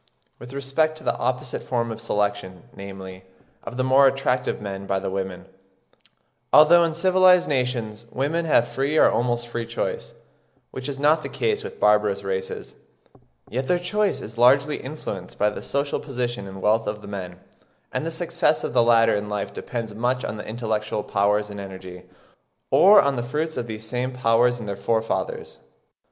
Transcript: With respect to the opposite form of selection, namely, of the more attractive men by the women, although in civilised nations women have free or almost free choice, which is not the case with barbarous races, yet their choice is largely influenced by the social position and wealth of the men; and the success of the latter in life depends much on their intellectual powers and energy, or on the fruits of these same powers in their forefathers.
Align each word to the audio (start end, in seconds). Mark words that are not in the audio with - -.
With 0.39 0.51
respect 0.51 0.97
to 0.97 1.03
the 1.03 1.15
opposite 1.17 1.61
form 1.61 1.91
of 1.91 2.01
selection, 2.01 2.63
namely, 2.75 3.23
of 3.63 3.77
the 3.77 3.83
more 3.83 4.07
attractive 4.07 4.59
men 4.59 4.87
by 4.87 4.97
the 4.97 5.11
women, 5.11 5.45
although 6.51 6.83
in 6.83 6.95
civilised 6.95 7.47
nations 7.47 8.07
women 8.09 8.45
have 8.45 8.67
free 8.67 8.97
or 8.97 9.11
almost 9.11 9.47
free 9.47 9.67
choice, 9.67 10.15
which 10.71 10.89
is 10.89 10.99
not 10.99 11.21
the 11.21 11.29
case 11.29 11.63
with 11.63 11.79
barbarous 11.79 12.23
races, 12.23 12.73
yet 13.47 13.67
their 13.67 13.77
choice 13.77 14.21
is 14.21 14.39
largely 14.39 14.77
influenced 14.77 15.37
by 15.37 15.51
the 15.51 15.61
social 15.61 15.99
position 15.99 16.47
and 16.47 16.63
wealth 16.63 16.87
of 16.87 17.03
the 17.03 17.07
men; 17.07 17.39
and 17.91 18.03
the 18.03 18.09
success 18.09 18.63
of 18.63 18.73
the 18.73 18.81
latter 18.81 19.13
in 19.13 19.29
life 19.29 19.53
depends 19.53 19.93
much 19.93 20.25
on 20.25 20.37
their 20.37 20.47
intellectual 20.47 21.03
powers 21.03 21.51
and 21.51 21.59
energy, 21.59 22.09
or 22.71 22.99
on 22.99 23.17
the 23.17 23.21
fruits 23.21 23.55
of 23.55 23.67
these 23.67 23.85
same 23.87 24.11
powers 24.11 24.57
in 24.59 24.65
their 24.65 24.75
forefathers. 24.75 25.59